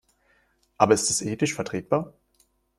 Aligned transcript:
Aber 0.79 0.95
ist 0.95 1.11
es 1.11 1.21
ethisch 1.21 1.53
vertretbar? 1.53 2.15